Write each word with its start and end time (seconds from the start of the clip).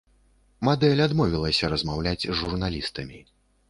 Мадэль 0.69 1.03
адмовілася 1.07 1.71
размаўляць 1.77 2.19
з 2.27 2.43
журналістамі. 2.45 3.27